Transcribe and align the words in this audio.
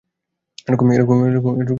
এরকম 0.67 0.87
কোনো 1.07 1.21
শব্দ 1.35 1.57
নেই। 1.57 1.67